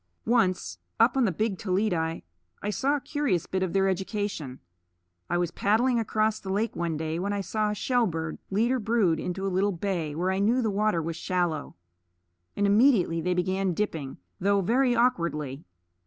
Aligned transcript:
Once, 0.25 0.79
up 0.99 1.15
on 1.15 1.25
the 1.25 1.31
Big 1.31 1.59
Toledi, 1.59 2.23
I 2.63 2.69
saw 2.71 2.95
a 2.95 2.99
curious 3.01 3.45
bit 3.45 3.61
of 3.61 3.71
their 3.73 3.87
education. 3.87 4.59
I 5.29 5.37
was 5.37 5.51
paddling 5.51 5.99
across 5.99 6.39
the 6.39 6.51
lake 6.51 6.75
one 6.75 6.97
day, 6.97 7.19
when 7.19 7.33
I 7.33 7.41
saw 7.41 7.69
a 7.69 7.75
shellbird 7.75 8.39
lead 8.49 8.71
her 8.71 8.79
brood 8.79 9.19
into 9.19 9.45
a 9.45 9.53
little 9.53 9.71
bay 9.71 10.15
where 10.15 10.31
I 10.31 10.39
knew 10.39 10.63
the 10.63 10.71
water 10.71 11.03
was 11.03 11.17
shallow; 11.17 11.75
and 12.55 12.65
immediately 12.65 13.21
they 13.21 13.35
began 13.35 13.75
dipping, 13.75 14.17
though 14.39 14.61
very 14.61 14.95
awkwardly. 14.95 15.65